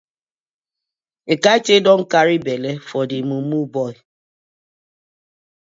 Ekaete 1.33 1.75
don 1.85 2.01
carry 2.11 2.37
belle 2.45 2.71
for 2.87 3.03
dey 3.09 3.23
mumu 3.29 3.59
boy. 3.73 3.93